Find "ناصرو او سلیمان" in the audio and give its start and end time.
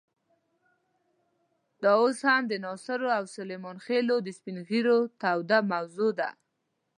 2.65-3.77